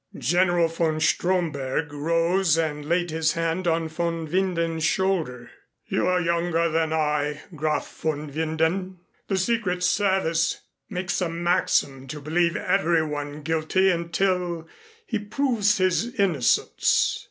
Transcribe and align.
General 0.17 0.67
von 0.67 0.99
Stromberg 0.99 1.93
rose 1.93 2.57
and 2.57 2.85
laid 2.89 3.11
his 3.11 3.33
hand 3.33 3.67
on 3.67 3.87
von 3.87 4.25
Winden's 4.27 4.83
shoulder. 4.83 5.51
"You 5.85 6.07
are 6.07 6.19
younger 6.19 6.69
than 6.69 6.91
I, 6.91 7.43
Graf 7.55 7.87
von 8.01 8.31
Winden. 8.31 8.97
The 9.27 9.37
Secret 9.37 9.83
Service 9.83 10.61
makes 10.89 11.21
a 11.21 11.29
maxim 11.29 12.07
to 12.07 12.19
believe 12.19 12.55
everyone 12.57 13.43
guilty 13.43 13.91
until 13.91 14.67
he 15.05 15.19
proves 15.19 15.77
his 15.77 16.15
innocence." 16.15 17.19